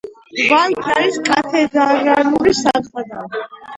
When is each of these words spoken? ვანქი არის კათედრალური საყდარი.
ვანქი 0.51 0.93
არის 1.01 1.19
კათედრალური 1.27 2.55
საყდარი. 2.61 3.23